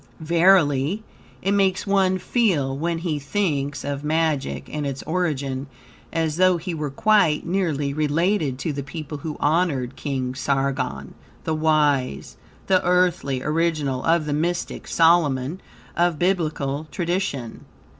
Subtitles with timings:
[0.19, 1.03] Verily,
[1.43, 5.67] it makes one feel, when be thinks of magic and its origin,
[6.11, 11.53] as though he were quite nearly related to the people who honored King Sargon, the
[11.53, 12.35] Wise,
[12.65, 15.61] the earthly original of the mystic Solomon
[15.95, 17.65] of Biblical tradition.